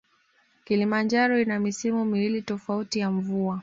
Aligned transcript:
Kilimanjaro 0.63 1.39
ina 1.41 1.59
misimu 1.59 2.05
miwili 2.05 2.41
tofauti 2.41 2.99
ya 2.99 3.11
mvua 3.11 3.59